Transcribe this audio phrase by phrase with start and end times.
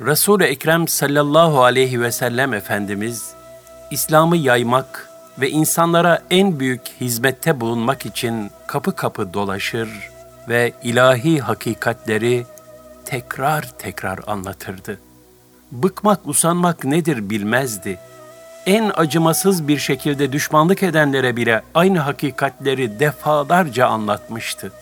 [0.00, 3.30] Resul-i Ekrem sallallahu aleyhi ve sellem Efendimiz,
[3.90, 5.08] İslam'ı yaymak
[5.40, 9.88] ve insanlara en büyük hizmette bulunmak için kapı kapı dolaşır
[10.48, 12.46] ve ilahi hakikatleri
[13.04, 14.98] tekrar tekrar anlatırdı.
[15.72, 17.98] Bıkmak, usanmak nedir bilmezdi.
[18.66, 24.72] En acımasız bir şekilde düşmanlık edenlere bile aynı hakikatleri defalarca anlatmıştı.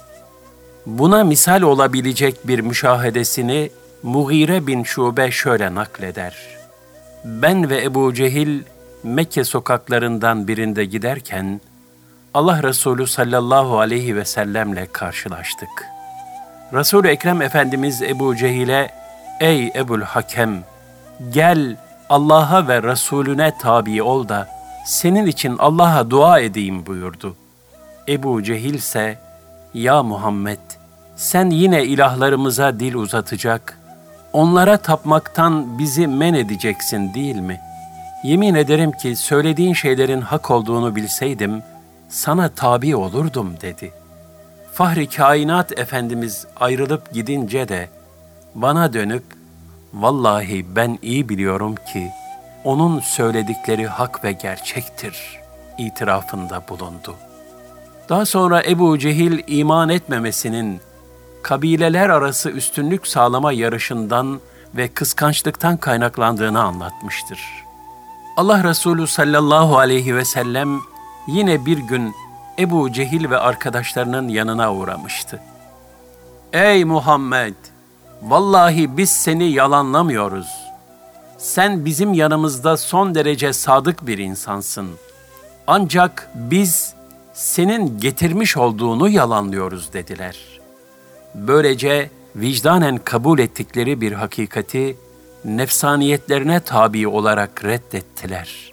[0.86, 3.70] Buna misal olabilecek bir müşahedesini
[4.06, 6.36] Mughire bin Şube şöyle nakleder.
[7.24, 8.62] Ben ve Ebu Cehil
[9.02, 11.60] Mekke sokaklarından birinde giderken
[12.34, 15.68] Allah Resulü sallallahu aleyhi ve sellemle karşılaştık.
[16.72, 18.90] Resul-i Ekrem Efendimiz Ebu Cehil'e
[19.40, 20.64] Ey Ebul Hakem
[21.30, 21.76] gel
[22.10, 24.48] Allah'a ve Resulüne tabi ol da
[24.84, 27.36] senin için Allah'a dua edeyim buyurdu.
[28.08, 29.18] Ebu Cehil ise
[29.74, 30.58] Ya Muhammed
[31.16, 33.85] sen yine ilahlarımıza dil uzatacak,
[34.36, 37.60] onlara tapmaktan bizi men edeceksin değil mi?
[38.24, 41.62] Yemin ederim ki söylediğin şeylerin hak olduğunu bilseydim,
[42.08, 43.92] sana tabi olurdum dedi.
[44.72, 47.88] Fahri kainat Efendimiz ayrılıp gidince de
[48.54, 49.24] bana dönüp,
[49.94, 52.10] vallahi ben iyi biliyorum ki
[52.64, 55.40] onun söyledikleri hak ve gerçektir
[55.78, 57.14] itirafında bulundu.
[58.08, 60.80] Daha sonra Ebu Cehil iman etmemesinin
[61.46, 64.40] kabileler arası üstünlük sağlama yarışından
[64.76, 67.40] ve kıskançlıktan kaynaklandığını anlatmıştır.
[68.36, 70.80] Allah Resulü sallallahu aleyhi ve sellem
[71.26, 72.14] yine bir gün
[72.58, 75.40] Ebu Cehil ve arkadaşlarının yanına uğramıştı.
[76.52, 77.54] Ey Muhammed!
[78.22, 80.48] Vallahi biz seni yalanlamıyoruz.
[81.38, 84.90] Sen bizim yanımızda son derece sadık bir insansın.
[85.66, 86.94] Ancak biz
[87.34, 90.55] senin getirmiş olduğunu yalanlıyoruz dediler.''
[91.36, 94.96] Böylece vicdanen kabul ettikleri bir hakikati
[95.44, 98.72] nefsaniyetlerine tabi olarak reddettiler.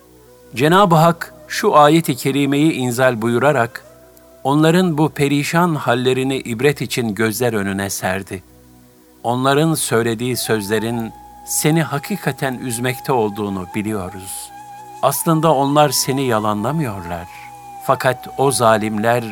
[0.56, 3.86] Cenab-ı Hak şu ayeti kerimeyi inzal buyurarak
[4.44, 8.44] onların bu perişan hallerini ibret için gözler önüne serdi.
[9.24, 11.12] Onların söylediği sözlerin
[11.48, 14.50] seni hakikaten üzmekte olduğunu biliyoruz.
[15.02, 17.28] Aslında onlar seni yalanlamıyorlar.
[17.86, 19.24] Fakat o zalimler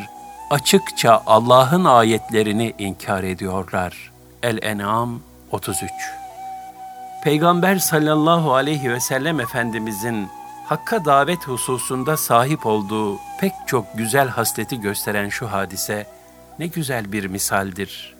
[0.52, 4.12] açıkça Allah'ın ayetlerini inkar ediyorlar.
[4.42, 5.20] El-En'am
[5.50, 5.90] 33
[7.24, 10.28] Peygamber sallallahu aleyhi ve sellem Efendimizin
[10.66, 16.06] Hakka davet hususunda sahip olduğu pek çok güzel hasleti gösteren şu hadise
[16.58, 18.14] ne güzel bir misaldir.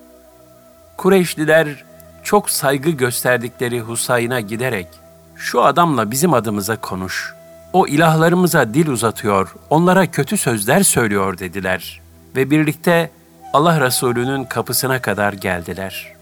[0.97, 1.84] Kureyşliler
[2.22, 4.88] çok saygı gösterdikleri Husayn'a giderek
[5.37, 7.34] şu adamla bizim adımıza konuş.
[7.72, 12.01] O ilahlarımıza dil uzatıyor, onlara kötü sözler söylüyor dediler
[12.37, 13.10] ve birlikte
[13.53, 16.12] Allah Resulü'nün kapısına kadar geldiler.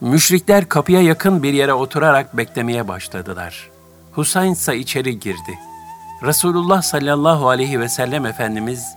[0.00, 3.70] Müşrikler kapıya yakın bir yere oturarak beklemeye başladılar.
[4.12, 5.58] Husayn ise içeri girdi.
[6.22, 8.94] Resulullah sallallahu aleyhi ve sellem Efendimiz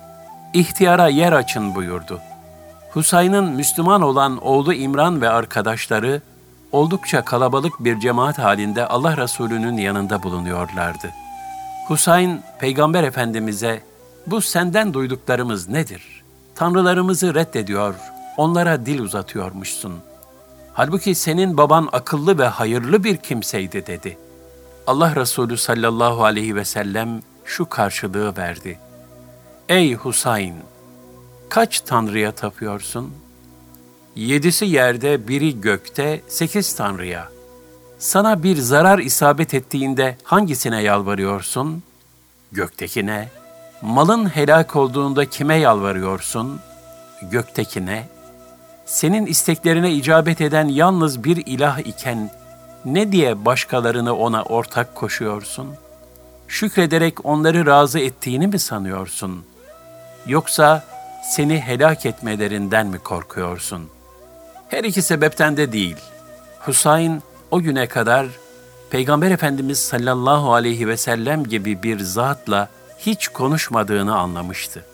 [0.53, 2.19] ihtiyara yer açın buyurdu.
[2.91, 6.22] Husayn'ın Müslüman olan oğlu İmran ve arkadaşları
[6.72, 11.09] oldukça kalabalık bir cemaat halinde Allah Resulü'nün yanında bulunuyorlardı.
[11.88, 13.81] Husayn Peygamber Efendimiz'e
[14.28, 16.22] bu senden duyduklarımız nedir?
[16.56, 17.96] Tanrılarımızı reddediyor,
[18.38, 19.94] onlara dil uzatıyormuşsun.
[20.74, 24.18] Halbuki senin baban akıllı ve hayırlı bir kimseydi dedi.
[24.88, 28.80] Allah Resulü sallallahu aleyhi ve sellem şu karşılığı verdi.
[29.69, 30.56] Ey Husayn!
[31.50, 33.13] Kaç tanrıya tapıyorsun?
[34.16, 37.30] Yedisi yerde, biri gökte, sekiz tanrıya.
[38.00, 41.84] Sana bir zarar isabet ettiğinde hangisine yalvarıyorsun?
[42.52, 43.30] Göktekine,
[43.83, 46.59] Malın helak olduğunda kime yalvarıyorsun?
[47.21, 48.07] Göktekine.
[48.85, 52.31] Senin isteklerine icabet eden yalnız bir ilah iken
[52.85, 55.67] ne diye başkalarını ona ortak koşuyorsun?
[56.47, 59.45] Şükrederek onları razı ettiğini mi sanıyorsun?
[60.27, 60.83] Yoksa
[61.23, 63.89] seni helak etmelerinden mi korkuyorsun?
[64.67, 65.97] Her iki sebepten de değil.
[66.59, 67.21] Husayn
[67.51, 68.27] o güne kadar
[68.89, 72.69] Peygamber Efendimiz sallallahu aleyhi ve sellem gibi bir zatla
[73.05, 74.85] hiç konuşmadığını anlamıştı.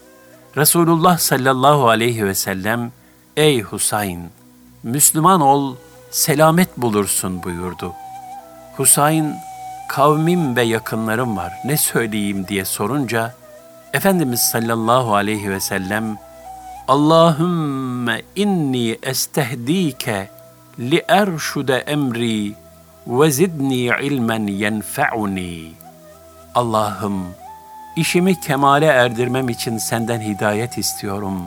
[0.58, 2.92] Resulullah sallallahu aleyhi ve sellem,
[3.38, 4.30] Ey Husayn,
[4.84, 5.76] Müslüman ol,
[6.12, 7.94] selamet bulursun buyurdu.
[8.78, 9.36] Husayn,
[9.90, 13.36] kavmim ve yakınlarım var, ne söyleyeyim diye sorunca,
[13.94, 16.18] Efendimiz sallallahu aleyhi ve sellem,
[16.88, 20.30] Allahümme inni estehdike
[20.80, 22.54] li erşude emri
[23.08, 25.72] ve zidni ilmen yenfe'uni.
[26.56, 27.26] Allah'ım
[28.00, 31.42] İşimi kemale erdirmem için senden hidayet istiyorum.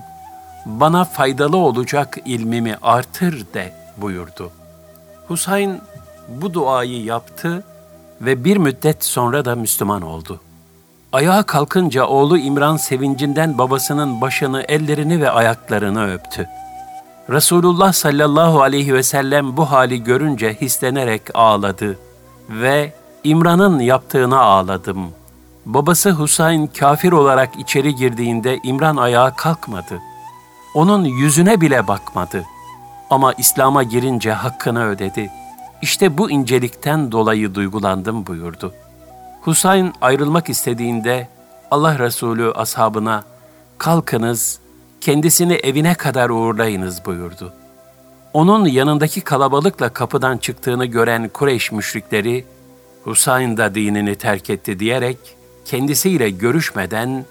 [0.66, 4.50] Bana faydalı olacak ilmimi artır de buyurdu.
[5.28, 5.80] Husayn
[6.28, 7.64] bu duayı yaptı
[8.20, 10.40] ve bir müddet sonra da Müslüman oldu.
[11.12, 16.48] Ayağa kalkınca oğlu İmran sevincinden babasının başını, ellerini ve ayaklarını öptü.
[17.30, 21.98] Resulullah sallallahu aleyhi ve sellem bu hali görünce hislenerek ağladı
[22.48, 22.92] ve
[23.24, 25.21] İmran'ın yaptığına ağladım.
[25.66, 30.00] Babası Husayn kafir olarak içeri girdiğinde İmran ayağa kalkmadı.
[30.74, 32.44] Onun yüzüne bile bakmadı.
[33.10, 35.30] Ama İslam'a girince hakkını ödedi.
[35.82, 38.74] İşte bu incelikten dolayı duygulandım buyurdu.
[39.42, 41.28] Husayn ayrılmak istediğinde
[41.70, 43.24] Allah Resulü ashabına
[43.78, 44.58] kalkınız
[45.00, 47.52] kendisini evine kadar uğurlayınız buyurdu.
[48.32, 52.44] Onun yanındaki kalabalıkla kapıdan çıktığını gören Kureyş müşrikleri,
[53.04, 55.18] Husayn da dinini terk etti diyerek
[55.64, 57.24] kendisiyle görüşmeden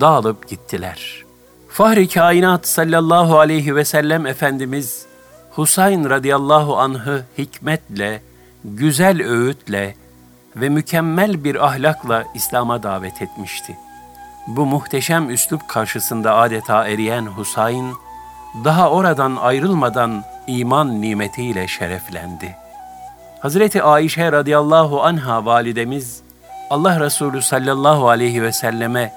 [0.00, 1.24] dağılıp gittiler.
[1.68, 5.06] Fahri kainat sallallahu aleyhi ve sellem Efendimiz,
[5.50, 8.22] Husayn radıyallahu anh'ı hikmetle,
[8.64, 9.94] güzel öğütle
[10.56, 13.88] ve mükemmel bir ahlakla İslam'a davet etmişti.''
[14.48, 17.92] Bu muhteşem üslup karşısında adeta eriyen Husayn,
[18.64, 22.56] daha oradan ayrılmadan iman nimetiyle şereflendi.
[23.40, 26.20] Hazreti Ayşe radıyallahu anha validemiz,
[26.70, 29.12] Allah Resulü sallallahu aleyhi ve selleme,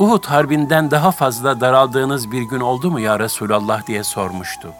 [0.00, 4.72] Uhud harbinden daha fazla daraldığınız bir gün oldu mu ya Resulallah diye sormuştu.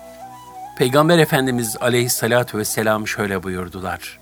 [0.79, 4.19] Peygamber Efendimiz aleyhissalatu vesselam şöyle buyurdular.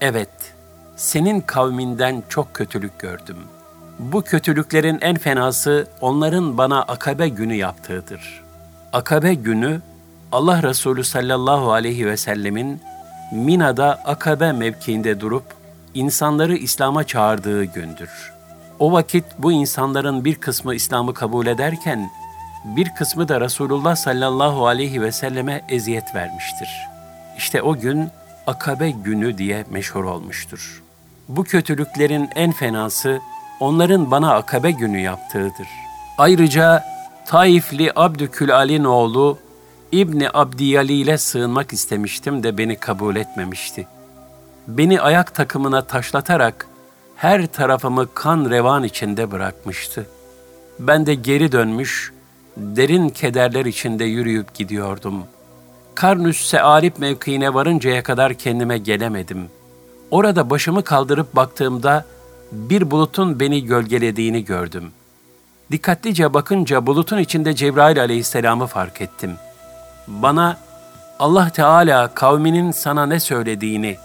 [0.00, 0.54] Evet,
[0.96, 3.60] senin kavminden çok kötülük gördüm.''
[4.00, 8.42] Bu kötülüklerin en fenası onların bana akabe günü yaptığıdır.
[8.92, 9.80] Akabe günü
[10.32, 12.80] Allah Resulü sallallahu aleyhi ve sellemin
[13.32, 15.44] Mina'da akabe mevkiinde durup
[15.94, 18.32] insanları İslam'a çağırdığı gündür.
[18.78, 22.10] O vakit bu insanların bir kısmı İslam'ı kabul ederken
[22.64, 26.68] bir kısmı da Resulullah sallallahu aleyhi ve selleme eziyet vermiştir.
[27.36, 28.08] İşte o gün
[28.46, 30.82] akabe günü diye meşhur olmuştur.
[31.28, 33.20] Bu kötülüklerin en fenası
[33.60, 35.68] onların bana akabe günü yaptığıdır.
[36.18, 36.84] Ayrıca
[37.26, 39.38] Taifli Abdükül oğlu
[39.92, 43.86] İbni Abdiyali ile sığınmak istemiştim de beni kabul etmemişti.
[44.76, 46.66] Beni ayak takımına taşlatarak
[47.16, 50.06] her tarafımı kan revan içinde bırakmıştı.
[50.78, 52.12] Ben de geri dönmüş,
[52.56, 55.24] derin kederler içinde yürüyüp gidiyordum.
[55.94, 59.48] Karnüs Searip mevkiine varıncaya kadar kendime gelemedim.
[60.10, 62.04] Orada başımı kaldırıp baktığımda
[62.52, 64.92] bir bulutun beni gölgelediğini gördüm.
[65.70, 69.32] Dikkatlice bakınca bulutun içinde Cebrail aleyhisselamı fark ettim.
[70.08, 70.56] Bana
[71.18, 73.96] Allah Teala kavminin sana ne söylediğini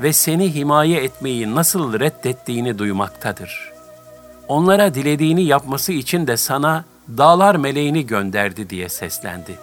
[0.00, 3.72] ve seni himaye etmeyi nasıl reddettiğini duymaktadır.
[4.48, 9.58] Onlara dilediğini yapması için de sana dağlar meleğini gönderdi diye seslendi.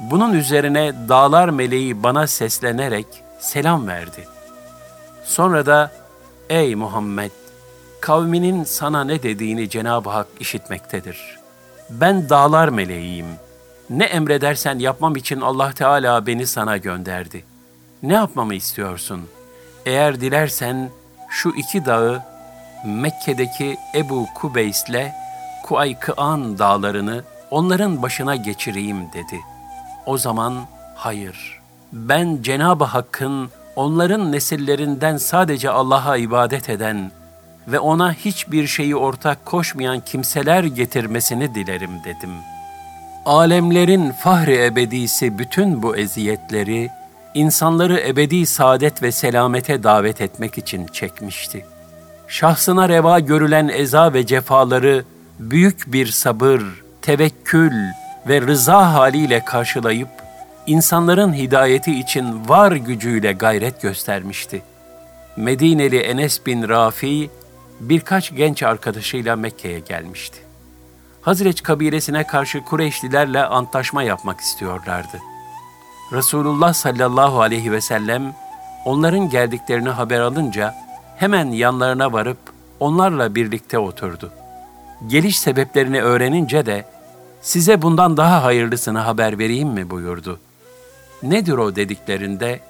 [0.00, 3.06] Bunun üzerine dağlar meleği bana seslenerek
[3.38, 4.24] selam verdi.
[5.24, 5.90] Sonra da
[6.48, 7.30] ey Muhammed
[8.00, 11.38] kavminin sana ne dediğini Cenab-ı Hak işitmektedir.
[11.90, 13.26] Ben dağlar meleğiyim.
[13.90, 17.44] Ne emredersen yapmam için Allah Teala beni sana gönderdi.
[18.02, 19.28] Ne yapmamı istiyorsun?
[19.86, 20.90] Eğer dilersen
[21.30, 22.22] şu iki dağı
[22.84, 25.14] Mekke'deki Ebu Kubeys ile
[25.62, 29.40] Kuaykıan dağlarını onların başına geçireyim dedi.
[30.06, 30.54] O zaman
[30.94, 31.60] hayır.
[31.92, 37.10] Ben Cenab-ı Hakk'ın onların nesillerinden sadece Allah'a ibadet eden
[37.68, 42.30] ve ona hiçbir şeyi ortak koşmayan kimseler getirmesini dilerim dedim.
[43.26, 46.90] Alemlerin fahri ebedisi bütün bu eziyetleri,
[47.34, 51.66] insanları ebedi saadet ve selamete davet etmek için çekmişti.
[52.28, 55.04] Şahsına reva görülen eza ve cefaları
[55.38, 56.62] büyük bir sabır,
[57.02, 57.72] tevekkül
[58.28, 60.08] ve rıza haliyle karşılayıp,
[60.66, 64.62] insanların hidayeti için var gücüyle gayret göstermişti.
[65.36, 67.30] Medineli Enes bin Rafi,
[67.80, 70.38] birkaç genç arkadaşıyla Mekke'ye gelmişti.
[71.22, 75.33] Hazreç kabilesine karşı Kureyşlilerle antlaşma yapmak istiyorlardı.
[76.12, 78.34] Resulullah sallallahu aleyhi ve sellem
[78.84, 80.74] onların geldiklerini haber alınca
[81.16, 82.38] hemen yanlarına varıp
[82.80, 84.32] onlarla birlikte oturdu.
[85.06, 86.84] Geliş sebeplerini öğrenince de
[87.42, 90.40] size bundan daha hayırlısını haber vereyim mi buyurdu.
[91.22, 92.60] Nedir o dediklerinde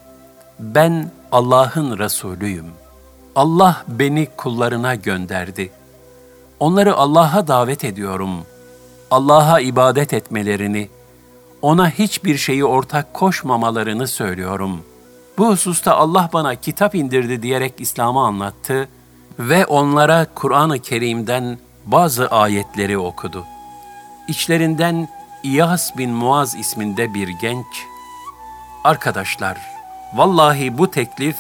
[0.59, 2.85] ben Allah'ın Resulüyüm.''
[3.37, 5.71] Allah beni kullarına gönderdi.
[6.61, 8.31] Onları Allah'a davet ediyorum.
[9.11, 10.89] Allah'a ibadet etmelerini,
[11.65, 14.85] ona hiçbir şeyi ortak koşmamalarını söylüyorum.
[15.39, 18.89] Bu hususta Allah bana kitap indirdi diyerek İslam'ı anlattı
[19.39, 23.45] ve onlara Kur'an-ı Kerim'den bazı ayetleri okudu.
[24.29, 25.09] İçlerinden
[25.43, 27.67] İyas bin Muaz isminde bir genç,
[28.85, 29.59] Arkadaşlar,
[30.15, 31.37] Vallahi bu teklif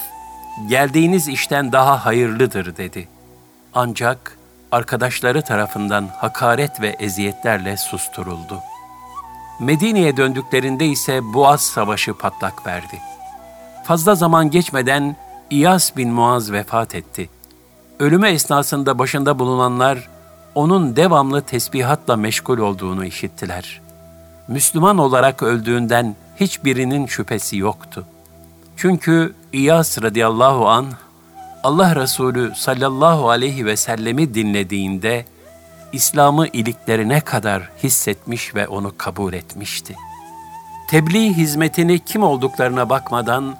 [0.68, 3.08] geldiğiniz işten daha hayırlıdır dedi.
[3.74, 4.38] Ancak
[4.72, 8.62] arkadaşları tarafından hakaret ve eziyetlerle susturuldu.
[9.60, 13.00] Medine'ye döndüklerinde ise Boğaz Savaşı patlak verdi.
[13.84, 15.16] Fazla zaman geçmeden
[15.50, 17.28] İyas bin Muaz vefat etti.
[17.98, 20.08] Ölümü esnasında başında bulunanlar
[20.54, 23.80] onun devamlı tesbihatla meşgul olduğunu işittiler.
[24.48, 28.06] Müslüman olarak öldüğünden hiçbirinin şüphesi yoktu.
[28.76, 30.86] Çünkü İyas radıyallahu an
[31.64, 35.24] Allah Resulü sallallahu aleyhi ve sellemi dinlediğinde
[35.94, 39.94] İslam'ı iliklerine kadar hissetmiş ve onu kabul etmişti.
[40.88, 43.56] Tebliğ hizmetini kim olduklarına bakmadan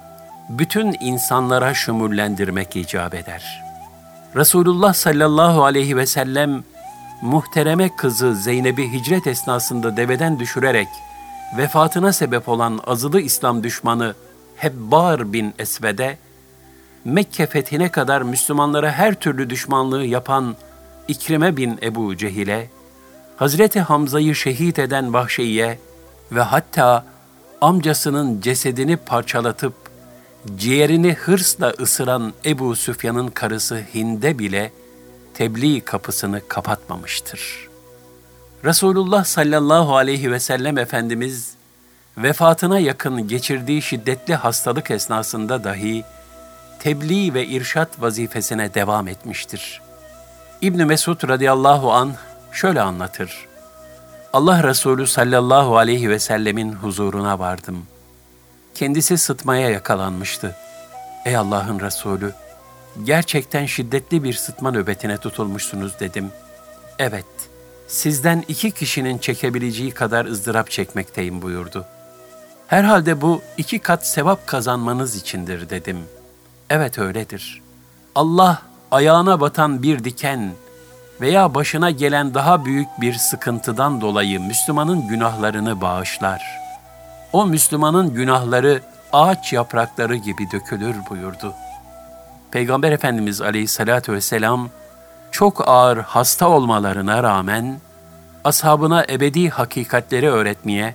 [0.49, 3.63] bütün insanlara şumullendirmek icap eder.
[4.37, 6.65] Resulullah sallallahu aleyhi ve sellem
[7.23, 10.89] muhtereme kızı Zeynep'i hicret esnasında deveden düşürerek
[11.57, 14.15] vefatına sebep olan azılı İslam düşmanı
[14.57, 16.19] Hebbar bin Esved'e
[17.05, 20.57] Mekke fethine kadar Müslümanlara her türlü düşmanlığı yapan
[21.09, 22.69] İkrime bin Ebu Cehil'e,
[23.37, 25.79] Hazreti Hamza'yı şehit eden Vahşi'ye
[26.33, 27.05] ve hatta
[27.61, 29.75] amcasının cesedini parçalatıp
[30.57, 34.73] ciğerini hırsla ısıran Ebu Süfyan'ın karısı Hinde bile
[35.35, 37.69] tebliğ kapısını kapatmamıştır.
[38.65, 41.55] Resulullah sallallahu aleyhi ve sellem Efendimiz
[42.19, 46.05] vefatına yakın geçirdiği şiddetli hastalık esnasında dahi
[46.79, 49.84] tebliğ ve irşat vazifesine devam etmiştir.
[50.65, 52.13] İbn Mesud radıyallahu an
[52.53, 53.47] şöyle anlatır.
[54.33, 57.87] Allah Resulü sallallahu aleyhi ve sellemin huzuruna vardım.
[58.75, 60.57] Kendisi sıtmaya yakalanmıştı.
[61.25, 62.33] Ey Allah'ın Resulü,
[63.05, 66.31] gerçekten şiddetli bir sıtma nöbetine tutulmuşsunuz dedim.
[66.99, 67.49] Evet,
[67.89, 71.85] sizden iki kişinin çekebileceği kadar ızdırap çekmekteyim buyurdu.
[72.67, 75.99] Herhalde bu iki kat sevap kazanmanız içindir dedim.
[76.71, 77.63] Evet öyledir.
[78.15, 80.53] Allah ayağına batan bir diken
[81.21, 86.43] veya başına gelen daha büyük bir sıkıntıdan dolayı Müslümanın günahlarını bağışlar.
[87.33, 88.81] O Müslümanın günahları
[89.13, 91.55] ağaç yaprakları gibi dökülür buyurdu.
[92.51, 94.69] Peygamber Efendimiz Aleyhisselatü Vesselam
[95.31, 97.81] çok ağır hasta olmalarına rağmen
[98.45, 100.95] ashabına ebedi hakikatleri öğretmeye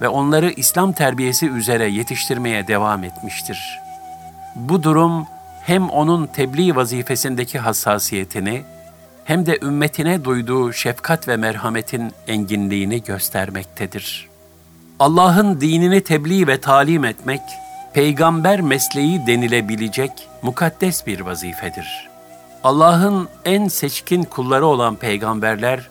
[0.00, 3.78] ve onları İslam terbiyesi üzere yetiştirmeye devam etmiştir.
[4.54, 5.26] Bu durum
[5.62, 8.62] hem onun tebliğ vazifesindeki hassasiyetini
[9.24, 14.28] hem de ümmetine duyduğu şefkat ve merhametin enginliğini göstermektedir.
[14.98, 17.40] Allah'ın dinini tebliğ ve talim etmek,
[17.92, 22.08] peygamber mesleği denilebilecek mukaddes bir vazifedir.
[22.64, 25.88] Allah'ın en seçkin kulları olan peygamberler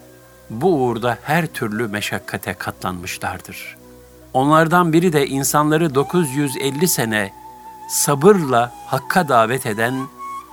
[0.49, 3.77] bu uğurda her türlü meşakkate katlanmışlardır.
[4.33, 7.31] Onlardan biri de insanları 950 sene
[7.89, 10.07] sabırla hakka davet eden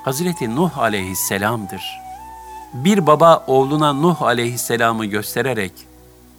[0.04, 2.00] Hazreti Nuh aleyhisselamdır.
[2.74, 5.72] Bir baba oğluna Nuh aleyhisselamı göstererek,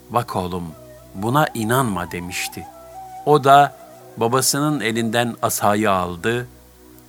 [0.09, 0.63] bak oğlum
[1.15, 2.67] buna inanma demişti.
[3.25, 3.75] O da
[4.17, 6.47] babasının elinden asayı aldı,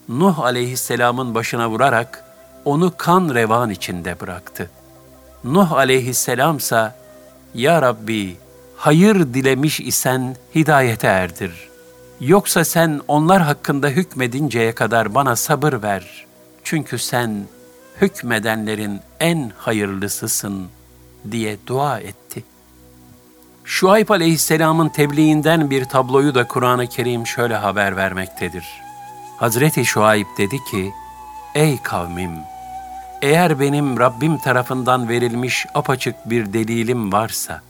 [0.09, 2.25] Nuh aleyhisselamın başına vurarak
[2.64, 4.71] onu kan revan içinde bıraktı.
[5.45, 6.95] Nuh aleyhisselamsa,
[7.54, 8.37] Ya Rabbi,
[8.76, 11.67] hayır dilemiş isen hidayete erdir.
[12.20, 16.26] Yoksa sen onlar hakkında hükmedinceye kadar bana sabır ver.
[16.64, 17.44] Çünkü sen
[18.00, 20.68] hükmedenlerin en hayırlısısın
[21.30, 22.44] diye dua etti.
[23.64, 28.64] Şuayb aleyhisselamın tebliğinden bir tabloyu da Kur'an-ı Kerim şöyle haber vermektedir.
[29.37, 30.92] Hazreti Şuayb dedi ki,
[31.54, 32.32] Ey kavmim!
[33.22, 37.62] Eğer benim Rabbim tarafından verilmiş apaçık bir delilim varsa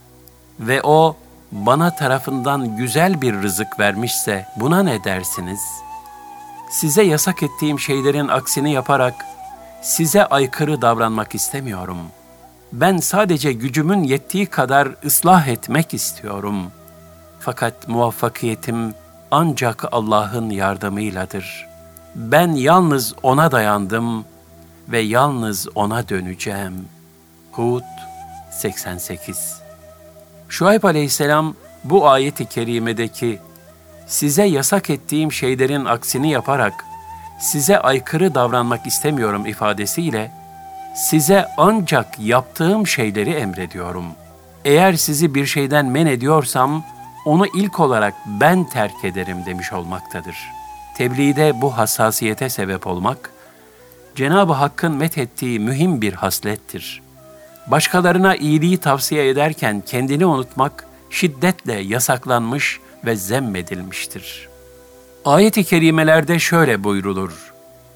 [0.59, 1.17] ve o
[1.51, 5.59] bana tarafından güzel bir rızık vermişse buna ne dersiniz?
[6.71, 9.25] Size yasak ettiğim şeylerin aksini yaparak
[9.81, 11.97] size aykırı davranmak istemiyorum.
[12.73, 16.71] Ben sadece gücümün yettiği kadar ıslah etmek istiyorum.
[17.39, 18.93] Fakat muvaffakiyetim
[19.31, 21.67] ancak Allah'ın yardımıyladır.
[22.15, 24.25] Ben yalnız O'na dayandım
[24.89, 26.85] ve yalnız O'na döneceğim.
[27.51, 27.83] Hud
[28.51, 29.68] 88
[30.49, 33.39] Şuayb aleyhisselam bu ayeti kerimedeki
[34.07, 36.85] size yasak ettiğim şeylerin aksini yaparak
[37.39, 40.31] size aykırı davranmak istemiyorum ifadesiyle
[40.95, 44.05] size ancak yaptığım şeyleri emrediyorum.
[44.65, 46.83] Eğer sizi bir şeyden men ediyorsam
[47.25, 50.35] onu ilk olarak ben terk ederim demiş olmaktadır.
[50.97, 53.31] Tebliğde bu hassasiyete sebep olmak,
[54.15, 57.01] Cenab-ı Hakk'ın methettiği mühim bir haslettir.
[57.71, 64.49] Başkalarına iyiliği tavsiye ederken kendini unutmak şiddetle yasaklanmış ve zemmedilmiştir.
[65.25, 67.53] Ayet-i kerimelerde şöyle buyrulur.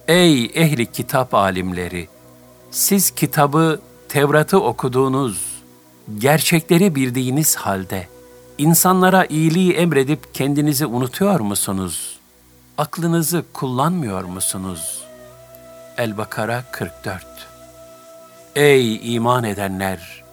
[0.08, 2.08] Ey ehli kitap alimleri!
[2.72, 5.62] Siz kitabı, Tevrat'ı okuduğunuz,
[6.18, 8.08] gerçekleri bildiğiniz halde
[8.58, 12.20] insanlara iyiliği emredip kendinizi unutuyor musunuz?
[12.78, 15.04] Aklınızı kullanmıyor musunuz?
[15.98, 17.53] El-Bakara 44
[18.56, 20.24] Ey iman edenler!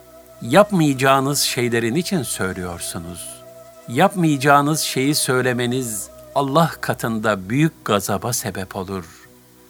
[0.43, 3.43] Yapmayacağınız şeylerin için söylüyorsunuz?
[3.89, 9.05] Yapmayacağınız şeyi söylemeniz Allah katında büyük gazaba sebep olur.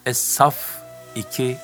[0.07, 0.55] Es-Saf
[1.17, 1.57] 2-3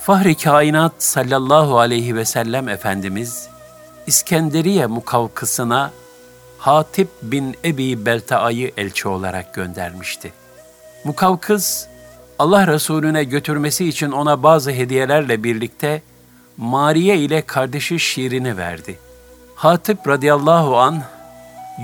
[0.00, 3.48] Fahri kainat sallallahu aleyhi ve sellem Efendimiz,
[4.06, 5.90] İskenderiye mukavkısına
[6.58, 10.32] Hatip bin Ebi Belta'yı elçi olarak göndermişti.
[11.04, 11.86] Mukavkıs,
[12.40, 16.02] Allah Resulüne götürmesi için ona bazı hediyelerle birlikte
[16.56, 18.98] Mariye ile kardeşi Şirin'i verdi.
[19.54, 21.02] Hatip radıyallahu an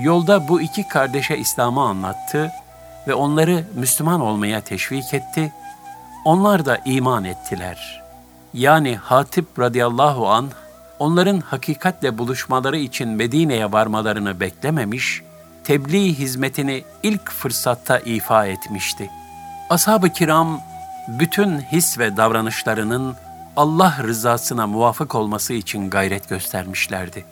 [0.01, 2.51] yolda bu iki kardeşe İslam'ı anlattı
[3.07, 5.53] ve onları Müslüman olmaya teşvik etti.
[6.25, 8.03] Onlar da iman ettiler.
[8.53, 10.49] Yani Hatip radıyallahu an
[10.99, 15.21] onların hakikatle buluşmaları için Medine'ye varmalarını beklememiş,
[15.63, 19.09] tebliğ hizmetini ilk fırsatta ifa etmişti.
[19.69, 20.61] Ashab-ı kiram
[21.07, 23.15] bütün his ve davranışlarının
[23.55, 27.25] Allah rızasına muvafık olması için gayret göstermişlerdi.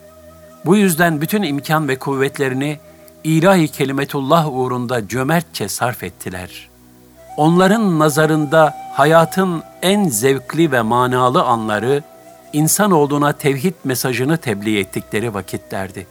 [0.66, 2.80] Bu yüzden bütün imkan ve kuvvetlerini
[3.24, 6.70] ilahi kelimetullah uğrunda cömertçe sarf ettiler.
[7.38, 12.04] Onların nazarında hayatın en zevkli ve manalı anları
[12.54, 16.08] insanoğluna tevhid mesajını tebliğ ettikleri vakitlerdi.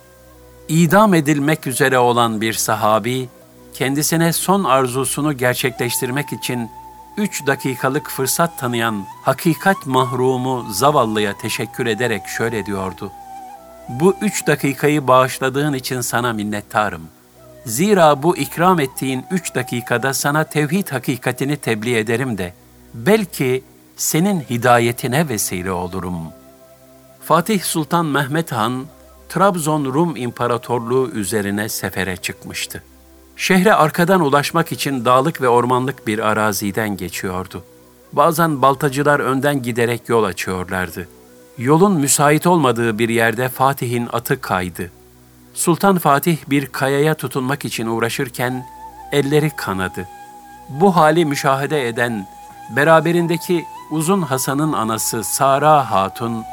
[0.68, 3.28] İdam edilmek üzere olan bir sahabi,
[3.74, 6.70] kendisine son arzusunu gerçekleştirmek için
[7.16, 13.12] üç dakikalık fırsat tanıyan hakikat mahrumu zavallıya teşekkür ederek şöyle diyordu.
[13.88, 17.02] Bu üç dakikayı bağışladığın için sana minnettarım.
[17.66, 22.54] Zira bu ikram ettiğin üç dakikada sana tevhid hakikatini tebliğ ederim de,
[22.94, 23.64] belki
[23.96, 26.18] senin hidayetine vesile olurum.
[27.24, 28.86] Fatih Sultan Mehmet Han,
[29.28, 32.82] Trabzon Rum İmparatorluğu üzerine sefere çıkmıştı.
[33.36, 37.64] Şehre arkadan ulaşmak için dağlık ve ormanlık bir araziden geçiyordu.
[38.12, 41.08] Bazen baltacılar önden giderek yol açıyorlardı.
[41.58, 44.90] Yolun müsait olmadığı bir yerde Fatih'in atı kaydı.
[45.54, 48.66] Sultan Fatih bir kayaya tutunmak için uğraşırken
[49.12, 50.08] elleri kanadı.
[50.68, 52.26] Bu hali müşahede eden
[52.76, 56.44] beraberindeki Uzun Hasan'ın anası Sara Hatun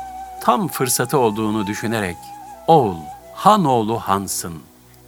[0.43, 2.17] tam fırsatı olduğunu düşünerek
[2.67, 2.97] "Oğul,
[3.33, 4.53] Hanoğlu Hansın,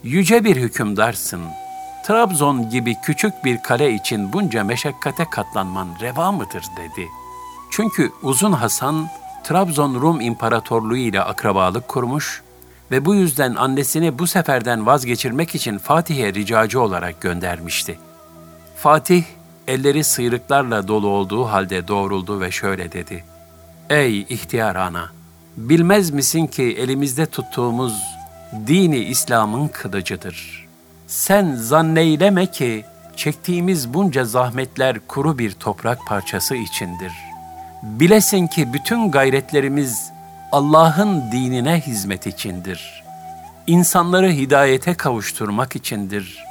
[0.04, 1.63] yüce bir hükümdarsın.''
[2.04, 7.08] Trabzon gibi küçük bir kale için bunca meşakkate katlanman reva mıdır dedi.
[7.72, 9.08] Çünkü Uzun Hasan,
[9.44, 12.42] Trabzon Rum İmparatorluğu ile akrabalık kurmuş
[12.92, 18.00] ve bu yüzden annesini bu seferden vazgeçirmek için Fatih'e ricacı olarak göndermişti.
[18.76, 19.24] Fatih,
[19.68, 23.24] elleri sıyrıklarla dolu olduğu halde doğruldu ve şöyle dedi.
[23.90, 25.12] Ey ihtiyar ana!
[25.58, 28.02] Bilmez misin ki elimizde tuttuğumuz
[28.68, 30.63] dini İslam'ın kılıcıdır.''
[31.14, 37.12] Sen zanneyleme ki çektiğimiz bunca zahmetler kuru bir toprak parçası içindir.
[37.84, 40.12] Bilesin ki bütün gayretlerimiz
[40.52, 43.04] Allah'ın dinine hizmet içindir.
[43.68, 46.44] İnsanları hidayete kavuşturmak içindir.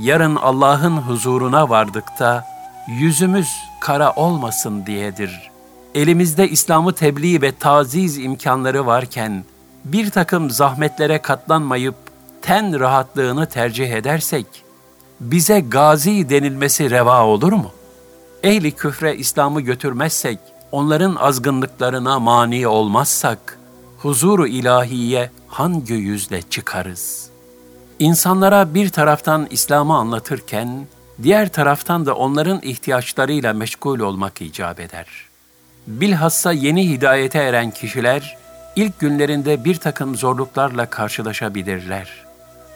[0.00, 2.44] Yarın Allah'ın huzuruna vardıkta
[2.88, 3.48] yüzümüz
[3.80, 5.50] kara olmasın diyedir.
[5.94, 9.44] Elimizde İslam'ı tebliğ ve taziz imkanları varken
[9.84, 12.07] bir takım zahmetlere katlanmayıp
[12.48, 14.46] ten rahatlığını tercih edersek,
[15.20, 17.70] bize gazi denilmesi reva olur mu?
[18.42, 20.38] Ehli küfre İslam'ı götürmezsek,
[20.72, 23.58] onların azgınlıklarına mani olmazsak,
[23.98, 27.30] huzuru ilahiye hangi yüzle çıkarız?
[27.98, 30.86] İnsanlara bir taraftan İslam'ı anlatırken,
[31.22, 35.06] diğer taraftan da onların ihtiyaçlarıyla meşgul olmak icap eder.
[35.86, 38.36] Bilhassa yeni hidayete eren kişiler,
[38.76, 42.27] ilk günlerinde bir takım zorluklarla karşılaşabilirler.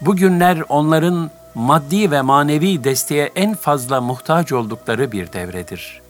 [0.06, 6.00] Bu günler onların maddi ve manevi desteğe en fazla muhtaç oldukları bir devredir.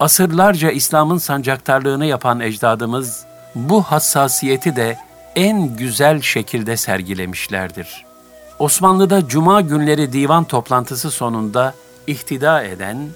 [0.00, 4.98] Asırlarca İslam'ın sancaktarlığını yapan ecdadımız bu hassasiyeti de
[5.36, 8.04] en güzel şekilde sergilemişlerdir.
[8.58, 11.74] Osmanlı'da cuma günleri divan toplantısı sonunda
[12.06, 13.08] ihtida eden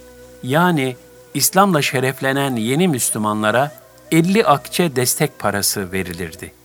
[0.43, 0.97] yani
[1.35, 3.73] İslam'la şereflenen yeni Müslümanlara
[4.13, 6.60] 50 akçe destek parası verilirdi.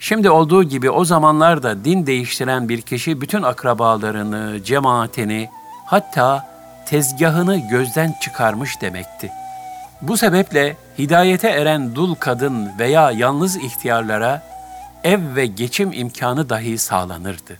[0.00, 5.48] Şimdi olduğu gibi o zamanlarda din değiştiren bir kişi bütün akrabalarını, cemaatini,
[5.86, 6.50] hatta
[6.86, 9.32] tezgahını gözden çıkarmış demekti.
[10.02, 14.42] Bu sebeple hidayete eren dul kadın veya yalnız ihtiyarlara
[15.04, 17.56] ev ve geçim imkanı dahi sağlanırdı.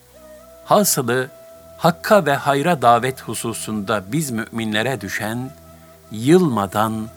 [0.64, 1.28] Hasılı
[1.78, 5.50] Hakka ve hayra davet hususunda biz müminlere düşen,
[6.10, 7.08] yılmadan,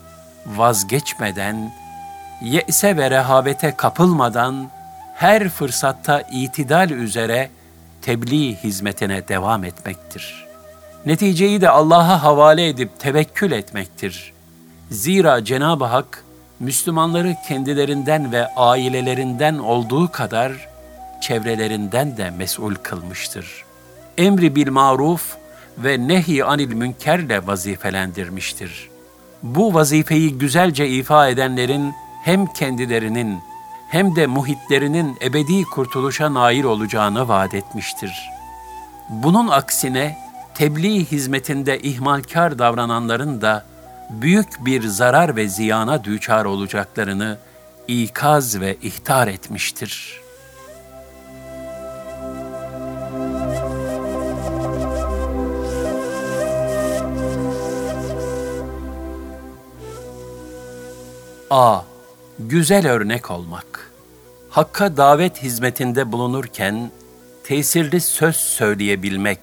[0.46, 1.74] vazgeçmeden,
[2.42, 4.70] ye'se ve rehavete kapılmadan,
[5.13, 7.49] her fırsatta itidal üzere
[8.02, 10.45] tebliğ hizmetine devam etmektir.
[11.06, 14.34] Neticeyi de Allah'a havale edip tevekkül etmektir.
[14.91, 16.23] Zira Cenab-ı Hak,
[16.60, 20.69] Müslümanları kendilerinden ve ailelerinden olduğu kadar
[21.21, 23.63] çevrelerinden de mesul kılmıştır.
[24.17, 25.38] Emri bil maruf
[25.78, 28.89] ve nehi anil münkerle vazifelendirmiştir.
[29.43, 33.39] Bu vazifeyi güzelce ifa edenlerin hem kendilerinin
[33.93, 38.29] hem de muhitlerinin ebedi kurtuluşa nail olacağını vaat etmiştir.
[39.10, 40.17] Bunun aksine
[40.53, 43.65] tebliğ hizmetinde ihmalkar davrananların da
[44.10, 47.38] büyük bir zarar ve ziyana düçar olacaklarını
[47.88, 50.21] ikaz ve ihtar etmiştir.
[61.49, 61.92] A.
[62.39, 63.91] Güzel örnek olmak.
[64.50, 66.91] Hakka davet hizmetinde bulunurken
[67.43, 69.39] tesirli söz söyleyebilmek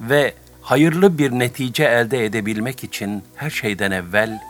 [0.00, 4.42] ve hayırlı bir netice elde edebilmek için her şeyden evvel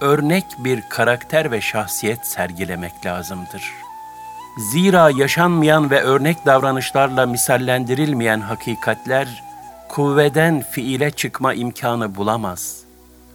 [0.00, 3.72] örnek bir karakter ve şahsiyet sergilemek lazımdır.
[4.72, 9.42] Zira yaşanmayan ve örnek davranışlarla misallendirilmeyen hakikatler
[9.88, 12.80] kuvveden fiile çıkma imkanı bulamaz.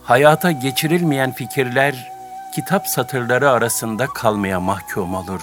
[0.04, 2.19] Hayata geçirilmeyen fikirler
[2.56, 5.42] kitap satırları arasında kalmaya mahkum olur.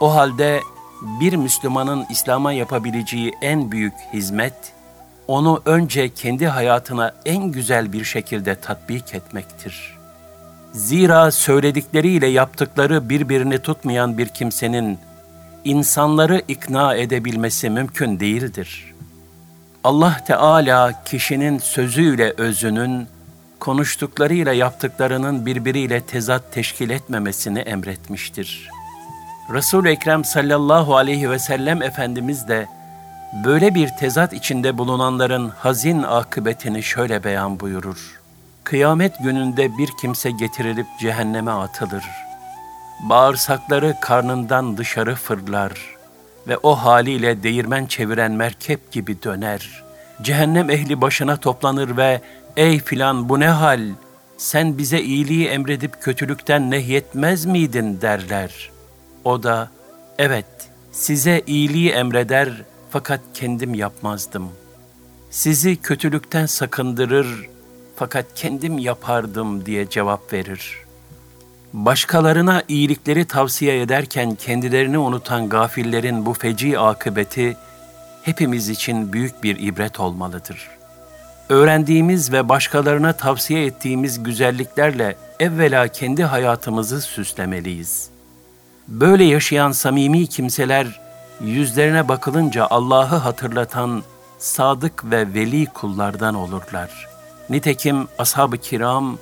[0.00, 0.60] O halde
[1.02, 4.54] bir Müslümanın İslam'a yapabileceği en büyük hizmet,
[5.28, 9.98] onu önce kendi hayatına en güzel bir şekilde tatbik etmektir.
[10.72, 14.98] Zira söyledikleriyle yaptıkları birbirini tutmayan bir kimsenin
[15.64, 18.94] insanları ikna edebilmesi mümkün değildir.
[19.84, 23.08] Allah Teala kişinin sözüyle özünün,
[23.62, 28.68] konuştuklarıyla yaptıklarının birbiriyle tezat teşkil etmemesini emretmiştir.
[29.52, 32.66] Resul-i Ekrem sallallahu aleyhi ve sellem Efendimiz de
[33.44, 38.20] böyle bir tezat içinde bulunanların hazin akıbetini şöyle beyan buyurur.
[38.64, 42.04] Kıyamet gününde bir kimse getirilip cehenneme atılır.
[43.00, 45.72] Bağırsakları karnından dışarı fırlar
[46.48, 49.82] ve o haliyle değirmen çeviren merkep gibi döner.
[50.22, 52.20] Cehennem ehli başına toplanır ve
[52.56, 53.80] ''Ey filan bu ne hal?
[54.36, 58.70] Sen bize iyiliği emredip kötülükten nehyetmez miydin?'' derler.
[59.24, 59.70] O da
[60.18, 60.46] ''Evet,
[60.92, 64.48] size iyiliği emreder fakat kendim yapmazdım.
[65.30, 67.48] Sizi kötülükten sakındırır
[67.96, 70.76] fakat kendim yapardım.'' diye cevap verir.
[71.72, 77.56] Başkalarına iyilikleri tavsiye ederken kendilerini unutan gafillerin bu feci akıbeti
[78.22, 80.81] hepimiz için büyük bir ibret olmalıdır.''
[81.52, 88.08] Öğrendiğimiz ve başkalarına tavsiye ettiğimiz güzelliklerle evvela kendi hayatımızı süslemeliyiz.
[88.88, 91.00] Böyle yaşayan samimi kimseler
[91.40, 94.02] yüzlerine bakılınca Allah'ı hatırlatan
[94.38, 97.08] sadık ve veli kullardan olurlar.
[97.50, 99.18] Nitekim ashab-ı kiram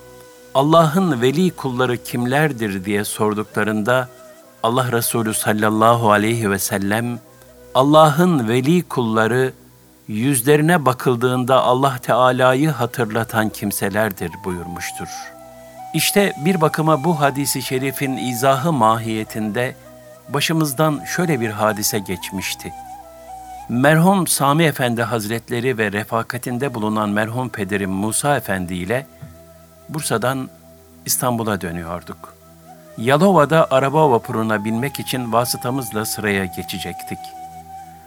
[0.55, 4.09] Allah'ın veli kulları kimlerdir diye sorduklarında
[4.63, 7.19] Allah Resulü sallallahu aleyhi ve sellem
[7.75, 9.53] Allah'ın veli kulları
[10.11, 15.09] yüzlerine bakıldığında Allah Teala'yı hatırlatan kimselerdir buyurmuştur.
[15.95, 19.75] İşte bir bakıma bu hadisi şerifin izahı mahiyetinde
[20.29, 22.73] başımızdan şöyle bir hadise geçmişti.
[23.69, 29.07] Merhum Sami Efendi Hazretleri ve refakatinde bulunan merhum pederim Musa Efendi ile
[29.89, 30.51] Bursa'dan
[31.07, 32.35] İstanbul'a dönüyorduk.
[32.99, 37.40] Yalova'da araba vapuruna binmek için vasıtamızla sıraya geçecektik.''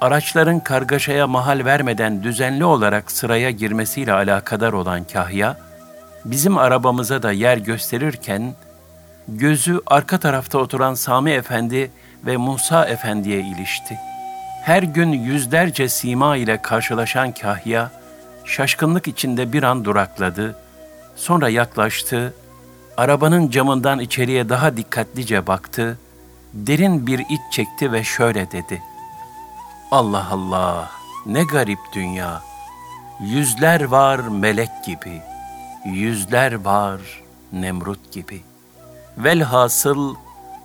[0.04, 5.58] Araçların kargaşaya mahal vermeden düzenli olarak sıraya girmesiyle alakadar olan kahya,
[6.26, 8.54] bizim arabamıza da yer gösterirken,
[9.28, 11.92] gözü arka tarafta oturan Sami Efendi
[12.26, 13.98] ve Musa Efendi'ye ilişti.
[14.64, 17.92] Her gün yüzlerce sima ile karşılaşan kahya,
[18.46, 20.56] şaşkınlık içinde bir an durakladı,
[21.16, 22.34] sonra yaklaştı,
[22.98, 25.98] arabanın camından içeriye daha dikkatlice baktı,
[26.54, 28.93] derin bir iç çekti ve şöyle dedi.''
[29.94, 30.92] Allah Allah
[31.26, 32.42] ne garip dünya.
[33.22, 35.22] Yüzler var melek gibi,
[35.86, 37.02] yüzler var
[37.52, 38.42] Nemrut gibi.
[39.18, 40.16] Velhasıl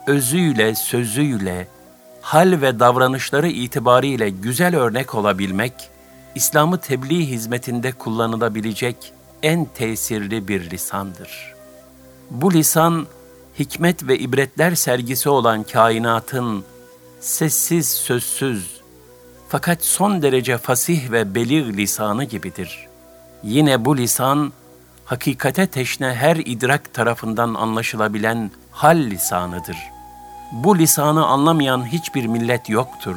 [0.06, 1.68] özüyle, sözüyle,
[2.20, 5.90] hal ve davranışları itibariyle güzel örnek olabilmek,
[6.34, 9.12] İslam'ı tebliğ hizmetinde kullanılabilecek
[9.42, 11.54] en tesirli bir lisandır.
[12.30, 13.06] Bu lisan,
[13.58, 16.64] hikmet ve ibretler sergisi olan kainatın
[17.20, 18.77] sessiz, sözsüz,
[19.48, 22.86] Fakat son derece fasih ve belir lisanı gibidir.
[23.42, 24.52] Yine bu lisan,
[25.04, 29.76] hakikate teşne her idrak tarafından anlaşılabilen hal lisanıdır.
[30.52, 33.16] Bu lisanı anlamayan hiçbir millet yoktur.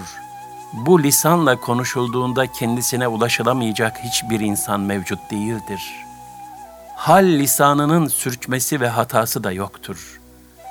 [0.73, 6.11] Bu lisanla konuşulduğunda kendisine ulaşılamayacak hiçbir insan mevcut değildir.''
[7.01, 10.21] hal lisanının sürçmesi ve hatası da yoktur.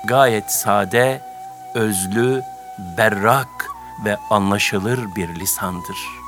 [0.05, 1.21] Gayet sade,
[1.75, 2.41] özlü,
[2.97, 3.70] berrak
[4.05, 6.20] ve anlaşılır bir lisandır.''